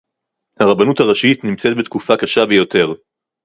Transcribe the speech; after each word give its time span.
הרבנות 0.59 0.99
הראשית 0.99 1.43
נמצאת 1.43 1.77
בתקופה 1.77 2.13
קשה 2.17 2.45
ביותר 2.45 2.87